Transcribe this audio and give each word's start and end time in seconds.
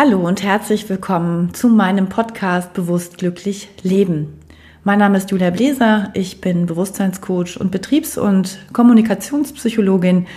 Hallo 0.00 0.20
und 0.20 0.44
herzlich 0.44 0.88
willkommen 0.88 1.54
zu 1.54 1.68
meinem 1.68 2.08
Podcast 2.08 2.72
Bewusst 2.72 3.18
glücklich 3.18 3.68
leben. 3.82 4.38
Mein 4.84 5.00
Name 5.00 5.18
ist 5.18 5.32
Julia 5.32 5.50
Bläser, 5.50 6.10
ich 6.14 6.40
bin 6.40 6.66
Bewusstseinscoach 6.66 7.58
und 7.58 7.72
Betriebs- 7.72 8.16
und 8.16 8.60
Kommunikationspsychologin 8.72 10.28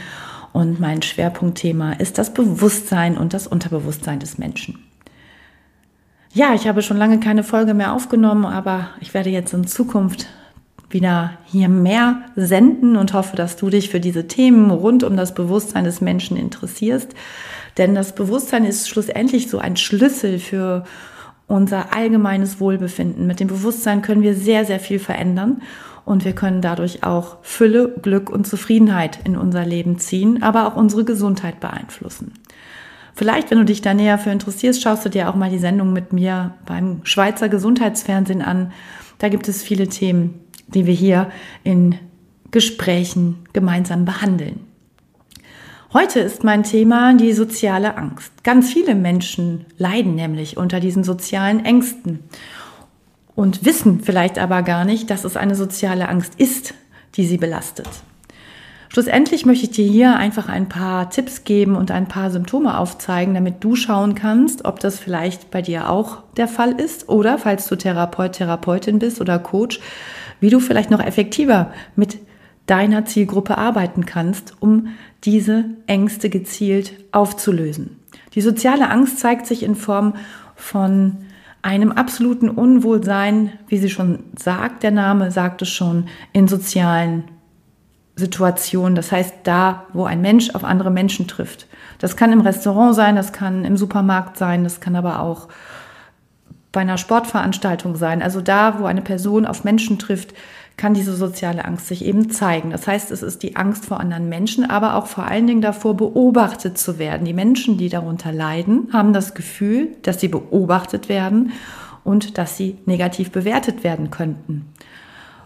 und 0.51 0.79
mein 0.79 1.03
Schwerpunktthema 1.03 1.93
ist 1.93 2.17
das 2.17 2.33
Bewusstsein 2.33 3.19
und 3.19 3.35
das 3.35 3.45
Unterbewusstsein 3.45 4.19
des 4.19 4.39
Menschen. 4.39 4.79
Ja, 6.33 6.55
ich 6.55 6.67
habe 6.67 6.81
schon 6.81 6.97
lange 6.97 7.19
keine 7.19 7.43
Folge 7.43 7.75
mehr 7.75 7.93
aufgenommen, 7.93 8.45
aber 8.45 8.87
ich 8.99 9.13
werde 9.13 9.29
jetzt 9.29 9.53
in 9.53 9.67
Zukunft 9.67 10.25
wieder 10.89 11.33
hier 11.45 11.69
mehr 11.69 12.23
senden 12.35 12.95
und 12.95 13.13
hoffe, 13.13 13.35
dass 13.35 13.57
du 13.57 13.69
dich 13.69 13.91
für 13.91 13.99
diese 13.99 14.27
Themen 14.27 14.71
rund 14.71 15.03
um 15.03 15.15
das 15.15 15.35
Bewusstsein 15.35 15.83
des 15.83 16.01
Menschen 16.01 16.35
interessierst. 16.35 17.13
Denn 17.77 17.95
das 17.95 18.13
Bewusstsein 18.15 18.65
ist 18.65 18.89
schlussendlich 18.89 19.49
so 19.49 19.59
ein 19.59 19.77
Schlüssel 19.77 20.39
für 20.39 20.83
unser 21.47 21.93
allgemeines 21.93 22.59
Wohlbefinden. 22.59 23.27
Mit 23.27 23.39
dem 23.39 23.47
Bewusstsein 23.47 24.01
können 24.01 24.21
wir 24.21 24.35
sehr, 24.35 24.65
sehr 24.65 24.79
viel 24.79 24.99
verändern 24.99 25.61
und 26.05 26.25
wir 26.25 26.33
können 26.33 26.61
dadurch 26.61 27.03
auch 27.03 27.37
Fülle, 27.41 27.89
Glück 28.01 28.29
und 28.29 28.47
Zufriedenheit 28.47 29.19
in 29.25 29.37
unser 29.37 29.65
Leben 29.65 29.99
ziehen, 29.99 30.41
aber 30.43 30.67
auch 30.67 30.75
unsere 30.75 31.03
Gesundheit 31.03 31.59
beeinflussen. 31.59 32.33
Vielleicht, 33.13 33.51
wenn 33.51 33.57
du 33.57 33.65
dich 33.65 33.81
da 33.81 33.93
näher 33.93 34.17
für 34.17 34.31
interessierst, 34.31 34.81
schaust 34.81 35.05
du 35.05 35.09
dir 35.09 35.29
auch 35.29 35.35
mal 35.35 35.49
die 35.49 35.59
Sendung 35.59 35.93
mit 35.93 36.13
mir 36.13 36.55
beim 36.65 37.01
Schweizer 37.03 37.49
Gesundheitsfernsehen 37.49 38.41
an. 38.41 38.71
Da 39.19 39.29
gibt 39.29 39.47
es 39.47 39.61
viele 39.61 39.89
Themen, 39.89 40.39
die 40.67 40.85
wir 40.85 40.93
hier 40.93 41.29
in 41.63 41.95
Gesprächen 42.51 43.39
gemeinsam 43.53 44.05
behandeln. 44.05 44.70
Heute 45.93 46.21
ist 46.21 46.45
mein 46.45 46.63
Thema 46.63 47.13
die 47.15 47.33
soziale 47.33 47.97
Angst. 47.97 48.45
Ganz 48.45 48.71
viele 48.71 48.95
Menschen 48.95 49.65
leiden 49.77 50.15
nämlich 50.15 50.55
unter 50.55 50.79
diesen 50.79 51.03
sozialen 51.03 51.65
Ängsten 51.65 52.19
und 53.35 53.65
wissen 53.65 53.99
vielleicht 53.99 54.39
aber 54.39 54.61
gar 54.61 54.85
nicht, 54.85 55.09
dass 55.09 55.25
es 55.25 55.35
eine 55.35 55.53
soziale 55.53 56.07
Angst 56.07 56.35
ist, 56.37 56.75
die 57.15 57.25
sie 57.25 57.35
belastet. 57.35 57.89
Schlussendlich 58.87 59.45
möchte 59.45 59.65
ich 59.65 59.71
dir 59.71 59.85
hier 59.85 60.15
einfach 60.15 60.47
ein 60.47 60.69
paar 60.69 61.09
Tipps 61.09 61.43
geben 61.43 61.75
und 61.75 61.91
ein 61.91 62.07
paar 62.07 62.31
Symptome 62.31 62.77
aufzeigen, 62.77 63.33
damit 63.33 63.61
du 63.61 63.75
schauen 63.75 64.15
kannst, 64.15 64.63
ob 64.63 64.79
das 64.79 64.97
vielleicht 64.97 65.51
bei 65.51 65.61
dir 65.61 65.89
auch 65.89 66.23
der 66.37 66.47
Fall 66.47 66.71
ist 66.71 67.09
oder 67.09 67.37
falls 67.37 67.67
du 67.67 67.75
Therapeut, 67.75 68.31
Therapeutin 68.31 68.99
bist 68.99 69.19
oder 69.19 69.39
Coach, 69.39 69.81
wie 70.39 70.49
du 70.49 70.61
vielleicht 70.61 70.89
noch 70.89 71.01
effektiver 71.01 71.73
mit 71.97 72.20
deiner 72.65 73.05
Zielgruppe 73.05 73.57
arbeiten 73.57 74.05
kannst, 74.05 74.55
um 74.59 74.89
diese 75.23 75.65
Ängste 75.87 76.29
gezielt 76.29 76.93
aufzulösen. 77.11 77.97
Die 78.33 78.41
soziale 78.41 78.89
Angst 78.89 79.19
zeigt 79.19 79.45
sich 79.45 79.63
in 79.63 79.75
Form 79.75 80.13
von 80.55 81.17
einem 81.61 81.91
absoluten 81.91 82.49
Unwohlsein, 82.49 83.51
wie 83.67 83.77
sie 83.77 83.89
schon 83.89 84.23
sagt, 84.37 84.83
der 84.83 84.91
Name 84.91 85.31
sagt 85.31 85.61
es 85.61 85.69
schon, 85.69 86.05
in 86.33 86.47
sozialen 86.47 87.25
Situationen. 88.15 88.95
Das 88.95 89.11
heißt, 89.11 89.35
da, 89.43 89.85
wo 89.93 90.05
ein 90.05 90.21
Mensch 90.21 90.55
auf 90.55 90.63
andere 90.63 90.91
Menschen 90.91 91.27
trifft. 91.27 91.67
Das 91.99 92.15
kann 92.15 92.31
im 92.31 92.41
Restaurant 92.41 92.95
sein, 92.95 93.15
das 93.15 93.31
kann 93.31 93.63
im 93.63 93.77
Supermarkt 93.77 94.37
sein, 94.37 94.63
das 94.63 94.81
kann 94.81 94.95
aber 94.95 95.19
auch 95.19 95.49
bei 96.71 96.81
einer 96.81 96.97
Sportveranstaltung 96.97 97.95
sein. 97.95 98.21
Also 98.21 98.41
da, 98.41 98.79
wo 98.79 98.85
eine 98.85 99.01
Person 99.01 99.45
auf 99.45 99.63
Menschen 99.63 99.99
trifft, 99.99 100.33
kann 100.77 100.93
diese 100.93 101.15
soziale 101.15 101.65
Angst 101.65 101.87
sich 101.87 102.03
eben 102.05 102.31
zeigen. 102.31 102.71
Das 102.71 102.87
heißt, 102.87 103.11
es 103.11 103.21
ist 103.21 103.43
die 103.43 103.55
Angst 103.55 103.85
vor 103.85 103.99
anderen 103.99 104.29
Menschen, 104.29 104.69
aber 104.69 104.95
auch 104.95 105.05
vor 105.05 105.25
allen 105.25 105.45
Dingen 105.45 105.61
davor, 105.61 105.95
beobachtet 105.95 106.77
zu 106.77 106.97
werden. 106.97 107.25
Die 107.25 107.33
Menschen, 107.33 107.77
die 107.77 107.89
darunter 107.89 108.31
leiden, 108.31 108.89
haben 108.91 109.13
das 109.13 109.33
Gefühl, 109.33 109.89
dass 110.01 110.19
sie 110.19 110.27
beobachtet 110.27 111.09
werden 111.09 111.51
und 112.03 112.37
dass 112.37 112.57
sie 112.57 112.77
negativ 112.85 113.31
bewertet 113.31 113.83
werden 113.83 114.09
könnten. 114.09 114.65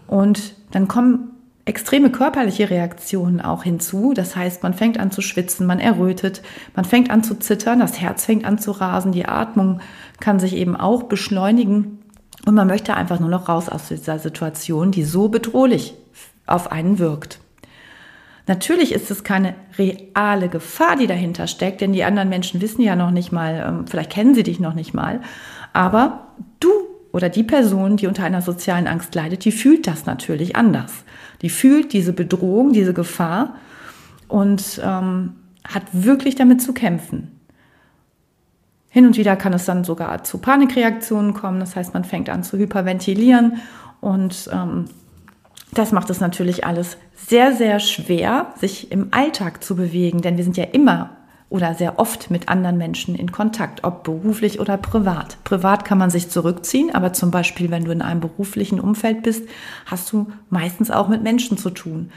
Und 0.06 0.54
dann 0.70 0.88
kommen 0.88 1.32
extreme 1.66 2.10
körperliche 2.10 2.70
Reaktionen 2.70 3.40
auch 3.40 3.64
hinzu. 3.64 4.14
Das 4.14 4.36
heißt, 4.36 4.62
man 4.62 4.72
fängt 4.72 4.98
an 4.98 5.10
zu 5.10 5.20
schwitzen, 5.20 5.66
man 5.66 5.80
errötet, 5.80 6.42
man 6.74 6.84
fängt 6.84 7.10
an 7.10 7.24
zu 7.24 7.34
zittern, 7.34 7.80
das 7.80 8.00
Herz 8.00 8.24
fängt 8.24 8.44
an 8.44 8.58
zu 8.58 8.70
rasen, 8.70 9.12
die 9.12 9.26
Atmung 9.26 9.80
kann 10.20 10.38
sich 10.38 10.54
eben 10.54 10.76
auch 10.76 11.02
beschleunigen 11.02 11.98
und 12.46 12.54
man 12.54 12.68
möchte 12.68 12.94
einfach 12.94 13.20
nur 13.20 13.28
noch 13.28 13.48
raus 13.48 13.68
aus 13.68 13.88
dieser 13.88 14.18
Situation, 14.18 14.92
die 14.92 15.02
so 15.02 15.28
bedrohlich 15.28 15.94
auf 16.46 16.72
einen 16.72 16.98
wirkt. 16.98 17.40
Natürlich 18.46 18.92
ist 18.92 19.10
es 19.10 19.24
keine 19.24 19.56
reale 19.76 20.48
Gefahr, 20.48 20.94
die 20.94 21.08
dahinter 21.08 21.48
steckt, 21.48 21.80
denn 21.80 21.92
die 21.92 22.04
anderen 22.04 22.28
Menschen 22.28 22.60
wissen 22.60 22.80
ja 22.80 22.94
noch 22.94 23.10
nicht 23.10 23.32
mal, 23.32 23.64
ähm, 23.68 23.86
vielleicht 23.88 24.12
kennen 24.12 24.36
sie 24.36 24.44
dich 24.44 24.60
noch 24.60 24.74
nicht 24.74 24.94
mal, 24.94 25.20
aber 25.72 26.28
du 26.60 26.70
oder 27.12 27.28
die 27.28 27.42
Person, 27.42 27.96
die 27.96 28.06
unter 28.06 28.24
einer 28.24 28.42
sozialen 28.42 28.86
Angst 28.86 29.14
leidet, 29.14 29.44
die 29.44 29.52
fühlt 29.52 29.88
das 29.88 30.06
natürlich 30.06 30.54
anders. 30.54 30.92
Die 31.42 31.50
fühlt 31.50 31.92
diese 31.92 32.12
Bedrohung, 32.12 32.72
diese 32.72 32.94
Gefahr 32.94 33.56
und 34.28 34.80
ähm, 34.84 35.34
hat 35.66 35.82
wirklich 35.92 36.36
damit 36.36 36.62
zu 36.62 36.72
kämpfen. 36.72 37.35
Hin 38.88 39.06
und 39.06 39.16
wieder 39.16 39.36
kann 39.36 39.52
es 39.52 39.64
dann 39.66 39.84
sogar 39.84 40.24
zu 40.24 40.38
Panikreaktionen 40.38 41.34
kommen. 41.34 41.60
Das 41.60 41.76
heißt, 41.76 41.94
man 41.94 42.04
fängt 42.04 42.30
an 42.30 42.42
zu 42.42 42.56
hyperventilieren 42.56 43.58
und 44.00 44.48
ähm, 44.52 44.86
das 45.72 45.92
macht 45.92 46.10
es 46.10 46.20
natürlich 46.20 46.64
alles 46.64 46.96
sehr, 47.14 47.52
sehr 47.52 47.80
schwer, 47.80 48.52
sich 48.58 48.92
im 48.92 49.08
Alltag 49.10 49.62
zu 49.62 49.76
bewegen, 49.76 50.22
denn 50.22 50.36
wir 50.36 50.44
sind 50.44 50.56
ja 50.56 50.64
immer 50.64 51.10
oder 51.48 51.74
sehr 51.74 51.98
oft 51.98 52.30
mit 52.30 52.48
anderen 52.48 52.76
Menschen 52.76 53.14
in 53.14 53.30
Kontakt, 53.30 53.84
ob 53.84 54.02
beruflich 54.02 54.58
oder 54.58 54.76
privat. 54.76 55.38
Privat 55.44 55.84
kann 55.84 55.98
man 55.98 56.10
sich 56.10 56.28
zurückziehen, 56.28 56.94
aber 56.94 57.12
zum 57.12 57.30
Beispiel, 57.30 57.70
wenn 57.70 57.84
du 57.84 57.92
in 57.92 58.02
einem 58.02 58.20
beruflichen 58.20 58.80
Umfeld 58.80 59.22
bist, 59.22 59.48
hast 59.86 60.12
du 60.12 60.26
meistens 60.50 60.90
auch 60.90 61.08
mit 61.08 61.22
Menschen 61.22 61.56
zu 61.56 61.70
tun. 61.70 62.10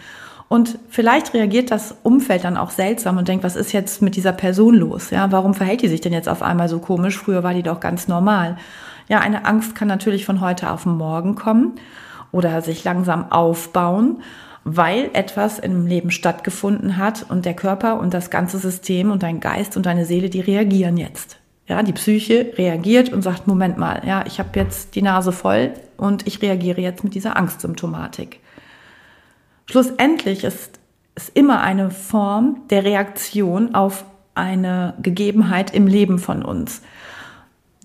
Und 0.50 0.80
vielleicht 0.90 1.36
reagiert 1.36 1.70
das 1.70 1.96
Umfeld 2.02 2.44
dann 2.44 2.58
auch 2.58 2.72
seltsam 2.72 3.18
und 3.18 3.28
denkt, 3.28 3.44
was 3.44 3.56
ist 3.56 3.72
jetzt 3.72 4.02
mit 4.02 4.16
dieser 4.16 4.34
Person 4.34 4.74
los? 4.74 5.12
Ja, 5.12 5.32
warum 5.32 5.54
verhält 5.54 5.84
die 5.84 5.88
sich 5.88 6.02
denn 6.02 6.12
jetzt 6.12 6.28
auf 6.28 6.42
einmal 6.42 6.68
so 6.68 6.80
komisch? 6.80 7.18
Früher 7.18 7.44
war 7.44 7.54
die 7.54 7.62
doch 7.62 7.80
ganz 7.80 8.08
normal. 8.08 8.58
Ja, 9.08 9.20
eine 9.20 9.46
Angst 9.46 9.76
kann 9.76 9.88
natürlich 9.88 10.26
von 10.26 10.42
heute 10.42 10.72
auf 10.72 10.88
morgen 10.88 11.36
kommen 11.36 11.76
oder 12.32 12.64
sich 12.64 12.84
langsam 12.84 13.32
aufbauen, 13.32 14.24
weil 14.64 15.12
etwas 15.14 15.60
im 15.60 15.86
Leben 15.86 16.10
stattgefunden 16.10 16.98
hat 16.98 17.28
und 17.30 17.46
der 17.46 17.54
Körper 17.54 18.00
und 18.00 18.16
das 18.16 18.32
ganze 18.32 18.58
System 18.58 19.12
und 19.12 19.22
dein 19.22 19.40
Geist 19.40 19.78
und 19.78 19.86
deine 19.86 20.06
Seele, 20.06 20.32
die 20.32 20.42
reagieren 20.42 20.98
jetzt. 20.98 21.38
Ja, 21.68 21.84
die 21.84 21.94
Psyche 21.94 22.54
reagiert 22.58 23.14
und 23.14 23.22
sagt, 23.22 23.46
Moment 23.46 23.78
mal, 23.78 24.02
ja, 24.04 24.24
ich 24.26 24.40
habe 24.40 24.50
jetzt 24.56 24.96
die 24.96 25.04
Nase 25.04 25.32
voll 25.32 25.74
und 25.98 26.26
ich 26.26 26.42
reagiere 26.42 26.82
jetzt 26.82 27.04
mit 27.04 27.14
dieser 27.14 27.38
Angstsymptomatik. 27.38 28.40
Schlussendlich 29.70 30.44
ist 30.46 30.80
es 31.14 31.30
immer 31.30 31.62
eine 31.62 31.92
Form 31.92 32.62
der 32.72 32.84
Reaktion 32.84 33.76
auf 33.76 34.04
eine 34.34 34.96
Gegebenheit 35.00 35.76
im 35.76 35.86
Leben 35.86 36.18
von 36.18 36.44
uns, 36.44 36.82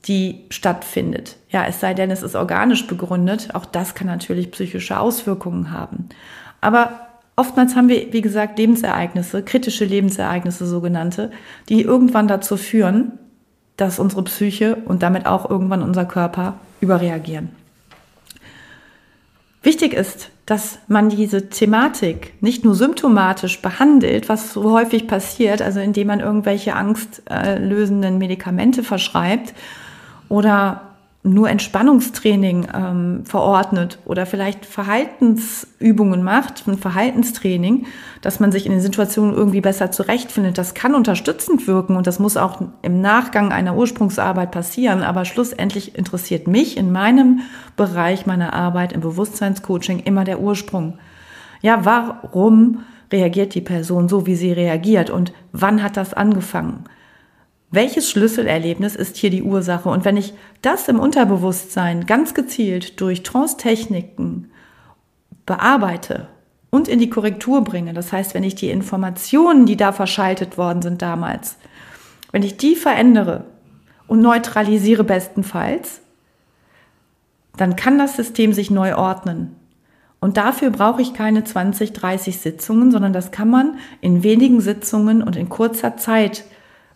die 0.06 0.46
stattfindet. 0.48 1.36
Ja, 1.50 1.66
es 1.66 1.80
sei 1.80 1.92
denn, 1.92 2.10
es 2.10 2.22
ist 2.22 2.36
organisch 2.36 2.86
begründet. 2.86 3.54
Auch 3.54 3.66
das 3.66 3.94
kann 3.94 4.06
natürlich 4.06 4.50
psychische 4.50 4.98
Auswirkungen 4.98 5.72
haben. 5.72 6.08
Aber 6.62 7.00
oftmals 7.36 7.76
haben 7.76 7.90
wir, 7.90 8.14
wie 8.14 8.22
gesagt, 8.22 8.58
Lebensereignisse, 8.58 9.42
kritische 9.42 9.84
Lebensereignisse 9.84 10.64
sogenannte, 10.64 11.32
die 11.68 11.82
irgendwann 11.82 12.28
dazu 12.28 12.56
führen, 12.56 13.18
dass 13.76 13.98
unsere 13.98 14.24
Psyche 14.24 14.76
und 14.86 15.02
damit 15.02 15.26
auch 15.26 15.50
irgendwann 15.50 15.82
unser 15.82 16.06
Körper 16.06 16.54
überreagieren. 16.80 17.50
Wichtig 19.64 19.94
ist, 19.94 20.30
dass 20.44 20.78
man 20.88 21.08
diese 21.08 21.48
Thematik 21.48 22.34
nicht 22.42 22.64
nur 22.64 22.74
symptomatisch 22.74 23.62
behandelt, 23.62 24.28
was 24.28 24.52
so 24.52 24.72
häufig 24.72 25.06
passiert, 25.06 25.62
also 25.62 25.80
indem 25.80 26.08
man 26.08 26.20
irgendwelche 26.20 26.74
angstlösenden 26.74 28.18
Medikamente 28.18 28.82
verschreibt 28.82 29.54
oder 30.28 30.93
nur 31.26 31.48
Entspannungstraining 31.48 32.68
ähm, 32.74 33.24
verordnet 33.24 33.98
oder 34.04 34.26
vielleicht 34.26 34.66
Verhaltensübungen 34.66 36.22
macht, 36.22 36.68
ein 36.68 36.76
Verhaltenstraining, 36.76 37.86
dass 38.20 38.40
man 38.40 38.52
sich 38.52 38.66
in 38.66 38.72
den 38.72 38.82
Situationen 38.82 39.34
irgendwie 39.34 39.62
besser 39.62 39.90
zurechtfindet, 39.90 40.58
das 40.58 40.74
kann 40.74 40.94
unterstützend 40.94 41.66
wirken 41.66 41.96
und 41.96 42.06
das 42.06 42.18
muss 42.18 42.36
auch 42.36 42.60
im 42.82 43.00
Nachgang 43.00 43.52
einer 43.52 43.74
Ursprungsarbeit 43.74 44.50
passieren. 44.50 45.02
Aber 45.02 45.24
schlussendlich 45.24 45.96
interessiert 45.96 46.46
mich 46.46 46.76
in 46.76 46.92
meinem 46.92 47.40
Bereich 47.74 48.26
meiner 48.26 48.52
Arbeit 48.52 48.92
im 48.92 49.00
Bewusstseinscoaching 49.00 50.00
immer 50.00 50.24
der 50.24 50.40
Ursprung. 50.40 50.98
Ja, 51.62 51.86
warum 51.86 52.80
reagiert 53.10 53.54
die 53.54 53.62
Person 53.62 54.10
so, 54.10 54.26
wie 54.26 54.36
sie 54.36 54.52
reagiert 54.52 55.08
und 55.08 55.32
wann 55.52 55.82
hat 55.82 55.96
das 55.96 56.12
angefangen? 56.12 56.84
Welches 57.74 58.08
Schlüsselerlebnis 58.08 58.94
ist 58.94 59.16
hier 59.16 59.30
die 59.30 59.42
Ursache? 59.42 59.88
Und 59.88 60.04
wenn 60.04 60.16
ich 60.16 60.32
das 60.62 60.86
im 60.86 61.00
Unterbewusstsein 61.00 62.06
ganz 62.06 62.32
gezielt 62.32 63.00
durch 63.00 63.24
Trance-Techniken 63.24 64.52
bearbeite 65.44 66.28
und 66.70 66.86
in 66.86 67.00
die 67.00 67.10
Korrektur 67.10 67.64
bringe, 67.64 67.92
das 67.92 68.12
heißt, 68.12 68.32
wenn 68.32 68.44
ich 68.44 68.54
die 68.54 68.70
Informationen, 68.70 69.66
die 69.66 69.76
da 69.76 69.90
verschaltet 69.90 70.56
worden 70.56 70.82
sind 70.82 71.02
damals, 71.02 71.56
wenn 72.30 72.44
ich 72.44 72.56
die 72.56 72.76
verändere 72.76 73.46
und 74.06 74.20
neutralisiere 74.20 75.02
bestenfalls, 75.02 76.00
dann 77.56 77.74
kann 77.74 77.98
das 77.98 78.14
System 78.14 78.52
sich 78.52 78.70
neu 78.70 78.94
ordnen. 78.94 79.56
Und 80.20 80.36
dafür 80.36 80.70
brauche 80.70 81.02
ich 81.02 81.12
keine 81.12 81.42
20, 81.42 81.92
30 81.92 82.38
Sitzungen, 82.38 82.92
sondern 82.92 83.12
das 83.12 83.32
kann 83.32 83.50
man 83.50 83.78
in 84.00 84.22
wenigen 84.22 84.60
Sitzungen 84.60 85.24
und 85.24 85.34
in 85.34 85.48
kurzer 85.48 85.96
Zeit 85.96 86.44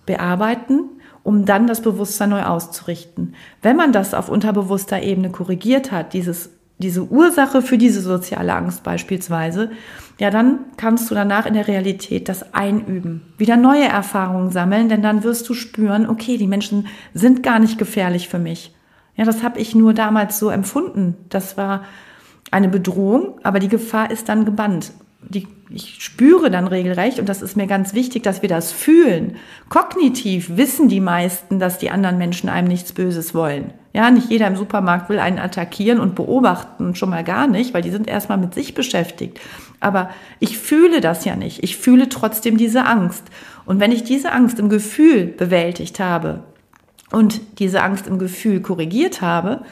bearbeiten, 0.08 0.90
um 1.22 1.44
dann 1.44 1.66
das 1.66 1.82
Bewusstsein 1.82 2.31
neu 2.31 2.43
auszurichten. 2.43 3.34
Wenn 3.62 3.76
man 3.76 3.93
das 3.93 4.14
auf 4.14 4.28
unterbewusster 4.28 5.02
Ebene 5.02 5.31
korrigiert 5.31 5.93
hat, 5.93 6.14
dieses, 6.14 6.50
diese 6.78 7.05
Ursache 7.05 7.62
für 7.62 7.78
diese 7.78 8.00
soziale 8.00 8.55
Angst 8.55 8.82
beispielsweise, 8.82 9.70
ja, 10.19 10.31
dann 10.31 10.60
kannst 10.76 11.10
du 11.10 11.14
danach 11.14 11.46
in 11.46 11.55
der 11.55 11.69
Realität 11.69 12.28
das 12.28 12.55
einüben, 12.55 13.22
wieder 13.37 13.56
neue 13.56 13.84
Erfahrungen 13.84 14.50
sammeln, 14.50 14.88
denn 14.88 15.02
dann 15.02 15.22
wirst 15.22 15.49
du 15.49 15.55
spüren, 15.55 16.08
okay, 16.08 16.38
die 16.38 16.49
Menschen 16.49 16.88
sind 17.14 17.43
gar 17.43 17.58
nicht 17.58 17.78
gefährlich 17.78 18.28
für 18.28 18.38
mich. 18.40 18.75
Ja, 19.14 19.25
das 19.25 19.43
habe 19.43 19.61
ich 19.61 19.75
nur 19.75 19.94
damals 19.94 20.38
so 20.38 20.49
empfunden. 20.49 21.14
Das 21.28 21.56
war 21.56 21.84
eine 22.50 22.69
Bedrohung, 22.69 23.38
aber 23.43 23.58
die 23.58 23.69
Gefahr 23.69 24.11
ist 24.11 24.28
dann 24.28 24.44
gebannt. 24.44 24.93
Die, 25.20 25.49
ich 25.69 25.97
spüre 25.99 26.50
dann 26.50 26.69
regelrecht, 26.69 27.19
und 27.19 27.29
das 27.29 27.43
ist 27.43 27.56
mir 27.56 27.67
ganz 27.67 27.93
wichtig, 27.93 28.23
dass 28.23 28.41
wir 28.41 28.49
das 28.49 28.70
fühlen. 28.70 29.37
Kognitiv 29.69 30.56
wissen 30.56 30.88
die 30.88 31.00
meisten, 31.00 31.59
dass 31.59 31.79
die 31.79 31.91
anderen 31.91 32.19
Menschen 32.19 32.49
einem 32.49 32.69
nichts 32.69 32.93
Böses 32.93 33.35
wollen. 33.35 33.73
Ja, 33.93 34.11
nicht 34.12 34.31
jeder 34.31 34.47
im 34.47 34.56
Supermarkt 34.56 35.09
will 35.09 35.19
einen 35.19 35.41
attackieren 35.41 35.99
und 35.99 36.15
beobachten, 36.15 36.94
schon 36.94 37.11
mal 37.11 37.25
gar 37.25 37.49
nicht, 37.49 37.75
weil 37.75 37.82
die 37.82 37.91
sind 37.91 38.06
erstmal 38.06 38.38
mit 38.38 38.55
sich 38.55 38.75
beschäftigt. 38.75 39.41
Aber 39.81 40.11
ich 40.38 40.56
fühle 40.56 41.00
das 41.00 41.25
ja 41.25 41.35
nicht. 41.35 41.64
Ich 41.64 41.76
fühle 41.76 42.09
trotzdem 42.09 42.56
diese 42.56 42.85
Angst. 42.87 43.25
Und 43.67 43.81
wenn 43.81 43.93
ich 43.93 44.05
diese 44.05 44.32
Angst 44.32 44.59
im 44.61 44.69
Gefühl 44.69 45.26
bewältigt 45.26 46.00
habe 46.00 46.44
und 47.11 47.41
diese 47.59 47.82
Angst 47.82 48.06
im 48.06 48.19
Gefühl 48.19 48.61
korrigiert 48.61 49.21
habe, 49.21 49.62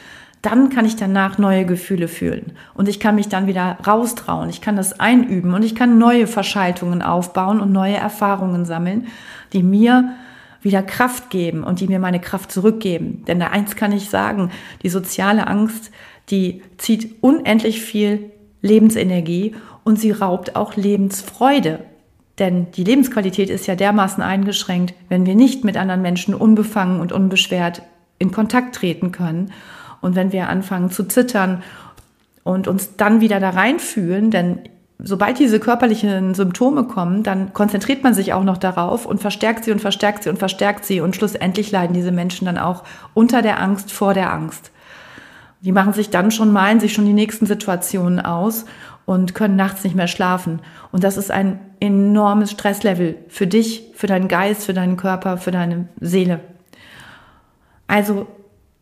dann 0.47 0.69
kann 0.69 0.85
ich 0.85 0.95
danach 0.95 1.37
neue 1.37 1.65
Gefühle 1.65 2.07
fühlen 2.07 2.53
und 2.73 2.87
ich 2.87 3.01
kann 3.01 3.15
mich 3.15 3.27
dann 3.27 3.47
wieder 3.47 3.77
raustrauen, 3.85 4.49
ich 4.49 4.61
kann 4.61 4.77
das 4.77 4.97
einüben 4.97 5.53
und 5.53 5.61
ich 5.61 5.75
kann 5.75 5.97
neue 5.97 6.25
Verschaltungen 6.25 7.01
aufbauen 7.01 7.59
und 7.59 7.73
neue 7.73 7.97
Erfahrungen 7.97 8.63
sammeln, 8.63 9.07
die 9.51 9.61
mir 9.61 10.13
wieder 10.61 10.81
Kraft 10.83 11.29
geben 11.29 11.65
und 11.65 11.81
die 11.81 11.87
mir 11.87 11.99
meine 11.99 12.21
Kraft 12.21 12.49
zurückgeben. 12.49 13.25
Denn 13.27 13.41
da 13.41 13.47
eins 13.47 13.75
kann 13.75 13.91
ich 13.91 14.09
sagen, 14.09 14.49
die 14.83 14.89
soziale 14.89 15.47
Angst, 15.47 15.91
die 16.29 16.61
zieht 16.77 17.15
unendlich 17.21 17.81
viel 17.81 18.31
Lebensenergie 18.61 19.53
und 19.83 19.99
sie 19.99 20.11
raubt 20.11 20.55
auch 20.55 20.77
Lebensfreude. 20.77 21.79
Denn 22.39 22.71
die 22.71 22.85
Lebensqualität 22.85 23.49
ist 23.49 23.67
ja 23.67 23.75
dermaßen 23.75 24.23
eingeschränkt, 24.23 24.93
wenn 25.09 25.25
wir 25.25 25.35
nicht 25.35 25.65
mit 25.65 25.75
anderen 25.75 26.01
Menschen 26.01 26.33
unbefangen 26.33 27.01
und 27.01 27.11
unbeschwert 27.11 27.81
in 28.17 28.31
Kontakt 28.31 28.75
treten 28.75 29.11
können. 29.11 29.51
Und 30.01 30.15
wenn 30.15 30.31
wir 30.31 30.49
anfangen 30.49 30.91
zu 30.91 31.07
zittern 31.07 31.63
und 32.43 32.67
uns 32.67 32.95
dann 32.95 33.21
wieder 33.21 33.39
da 33.39 33.51
reinfühlen, 33.51 34.31
denn 34.31 34.59
sobald 34.99 35.39
diese 35.39 35.59
körperlichen 35.59 36.33
Symptome 36.33 36.85
kommen, 36.85 37.23
dann 37.23 37.53
konzentriert 37.53 38.03
man 38.03 38.13
sich 38.13 38.33
auch 38.33 38.43
noch 38.43 38.57
darauf 38.57 39.05
und 39.05 39.21
verstärkt 39.21 39.63
sie 39.63 39.71
und 39.71 39.81
verstärkt 39.81 40.23
sie 40.23 40.29
und 40.29 40.39
verstärkt 40.39 40.85
sie 40.85 41.01
und 41.01 41.15
schlussendlich 41.15 41.71
leiden 41.71 41.93
diese 41.93 42.11
Menschen 42.11 42.45
dann 42.45 42.57
auch 42.57 42.83
unter 43.13 43.41
der 43.41 43.61
Angst 43.61 43.91
vor 43.91 44.13
der 44.13 44.33
Angst. 44.33 44.71
Die 45.61 45.71
machen 45.71 45.93
sich 45.93 46.09
dann 46.09 46.31
schon, 46.31 46.51
malen 46.51 46.79
sich 46.79 46.93
schon 46.93 47.05
die 47.05 47.13
nächsten 47.13 47.45
Situationen 47.45 48.19
aus 48.19 48.65
und 49.05 49.33
können 49.33 49.55
nachts 49.55 49.83
nicht 49.83 49.95
mehr 49.95 50.07
schlafen. 50.07 50.59
Und 50.91 51.03
das 51.03 51.17
ist 51.17 51.31
ein 51.31 51.59
enormes 51.79 52.51
Stresslevel 52.51 53.17
für 53.29 53.47
dich, 53.47 53.91
für 53.95 54.07
deinen 54.07 54.27
Geist, 54.27 54.65
für 54.65 54.73
deinen 54.73 54.97
Körper, 54.97 55.37
für 55.37 55.51
deine 55.51 55.87
Seele. 55.99 56.41
Also 57.87 58.27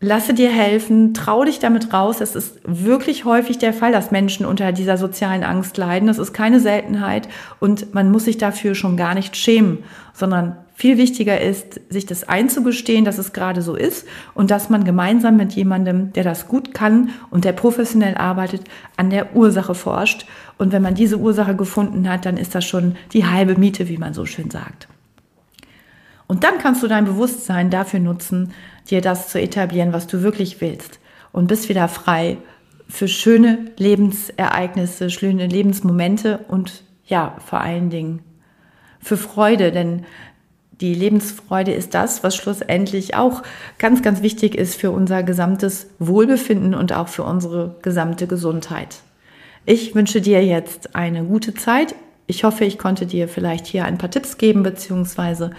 lasse 0.05 0.33
dir 0.35 0.49
helfen, 0.49 1.13
trau 1.13 1.43
dich 1.43 1.59
damit 1.59 1.91
raus. 1.91 2.21
Es 2.21 2.35
ist 2.35 2.59
wirklich 2.63 3.25
häufig 3.25 3.57
der 3.57 3.73
Fall, 3.73 3.91
dass 3.91 4.11
Menschen 4.11 4.45
unter 4.45 4.71
dieser 4.71 4.97
sozialen 4.97 5.43
Angst 5.43 5.77
leiden. 5.77 6.07
Das 6.07 6.19
ist 6.19 6.31
keine 6.31 6.59
Seltenheit 6.59 7.27
und 7.59 7.93
man 7.93 8.11
muss 8.11 8.25
sich 8.25 8.37
dafür 8.37 8.75
schon 8.75 8.97
gar 8.97 9.15
nicht 9.15 9.35
schämen, 9.35 9.79
sondern 10.13 10.57
viel 10.75 10.97
wichtiger 10.97 11.41
ist, 11.41 11.79
sich 11.89 12.05
das 12.05 12.27
einzugestehen, 12.27 13.05
dass 13.05 13.17
es 13.17 13.33
gerade 13.33 13.61
so 13.61 13.75
ist 13.75 14.05
und 14.33 14.51
dass 14.51 14.69
man 14.69 14.83
gemeinsam 14.83 15.37
mit 15.37 15.53
jemandem, 15.53 16.13
der 16.13 16.23
das 16.23 16.47
gut 16.47 16.73
kann 16.73 17.09
und 17.31 17.43
der 17.43 17.53
professionell 17.53 18.15
arbeitet, 18.15 18.61
an 18.97 19.09
der 19.09 19.35
Ursache 19.35 19.73
forscht. 19.73 20.27
Und 20.57 20.71
wenn 20.71 20.81
man 20.81 20.93
diese 20.93 21.17
Ursache 21.17 21.55
gefunden 21.55 22.07
hat, 22.09 22.25
dann 22.25 22.37
ist 22.37 22.53
das 22.53 22.65
schon 22.65 22.95
die 23.13 23.25
halbe 23.25 23.55
Miete, 23.55 23.87
wie 23.87 23.97
man 23.97 24.13
so 24.13 24.25
schön 24.25 24.51
sagt. 24.51 24.87
Und 26.27 26.43
dann 26.43 26.57
kannst 26.57 26.83
du 26.83 26.87
dein 26.87 27.05
Bewusstsein 27.05 27.69
dafür 27.69 27.99
nutzen, 27.99 28.51
dir 28.89 29.01
das 29.01 29.29
zu 29.29 29.39
etablieren, 29.39 29.93
was 29.93 30.07
du 30.07 30.21
wirklich 30.21 30.61
willst. 30.61 30.99
Und 31.31 31.47
bist 31.47 31.69
wieder 31.69 31.87
frei 31.87 32.37
für 32.87 33.07
schöne 33.07 33.71
Lebensereignisse, 33.77 35.09
schöne 35.09 35.47
Lebensmomente 35.47 36.39
und 36.47 36.83
ja, 37.05 37.35
vor 37.45 37.61
allen 37.61 37.89
Dingen 37.89 38.21
für 38.99 39.17
Freude, 39.17 39.71
denn 39.71 40.05
die 40.81 40.93
Lebensfreude 40.93 41.71
ist 41.71 41.93
das, 41.93 42.23
was 42.23 42.35
schlussendlich 42.35 43.15
auch 43.15 43.43
ganz, 43.77 44.01
ganz 44.01 44.21
wichtig 44.21 44.55
ist 44.55 44.75
für 44.75 44.91
unser 44.91 45.23
gesamtes 45.23 45.87
Wohlbefinden 45.99 46.73
und 46.73 46.91
auch 46.91 47.07
für 47.07 47.23
unsere 47.23 47.75
gesamte 47.81 48.27
Gesundheit. 48.27 48.97
Ich 49.65 49.95
wünsche 49.95 50.21
dir 50.21 50.43
jetzt 50.43 50.95
eine 50.95 51.23
gute 51.23 51.53
Zeit. 51.53 51.95
Ich 52.27 52.43
hoffe, 52.43 52.65
ich 52.65 52.77
konnte 52.77 53.05
dir 53.05 53.27
vielleicht 53.27 53.67
hier 53.67 53.85
ein 53.85 53.97
paar 53.97 54.11
Tipps 54.11 54.37
geben, 54.37 54.63
beziehungsweise 54.63 55.51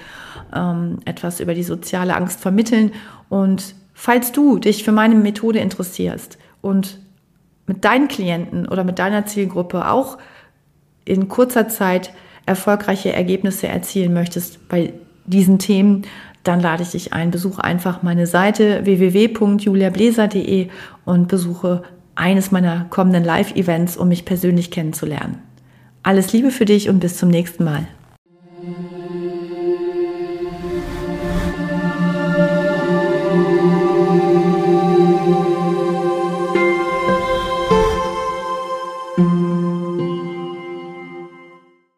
ähm, 0.55 0.99
etwas 1.05 1.41
über 1.41 1.55
die 1.55 1.63
soziale 1.63 2.15
Angst 2.15 2.41
vermitteln. 2.41 2.93
Und 3.29 3.75
falls 3.95 4.33
du 4.33 4.59
dich 4.59 4.85
für 4.85 4.93
meine 4.93 5.15
Methode 5.15 5.59
interessierst 5.59 6.39
und 6.61 7.01
mit 7.67 7.85
deinen 7.85 8.09
Klienten 8.09 8.69
oder 8.69 8.85
mit 8.85 8.99
deiner 8.99 9.27
Zielgruppe 9.27 9.91
auch 9.91 10.19
in 11.05 11.29
kurzer 11.29 11.69
Zeit 11.69 12.13
erfolgreiche 12.47 13.13
Ergebnisse 13.13 13.69
erzielen 13.69 14.13
möchtest 14.13 14.69
bei 14.69 14.93
diesen 15.27 15.59
Themen, 15.59 16.03
dann 16.45 16.61
lade 16.61 16.85
ich 16.85 16.91
dich 16.91 17.13
ein. 17.13 17.33
Besuche 17.33 17.65
einfach 17.65 18.03
meine 18.03 18.27
Seite 18.27 18.85
www.juliabläser.de 18.85 20.69
und 21.05 21.29
besuche 21.29 21.83
eines 22.15 22.51
meiner 22.53 22.87
kommenden 22.89 23.25
Live-Events, 23.25 23.97
um 23.97 24.09
mich 24.09 24.25
persönlich 24.25 24.71
kennenzulernen. 24.71 25.43
Alles 26.03 26.33
Liebe 26.33 26.53
für 26.53 26.65
dich 26.65 26.89
und 26.89 27.01
bis 27.01 27.17
zum 27.19 27.29
nächsten 27.29 27.65
Mal. 27.65 27.89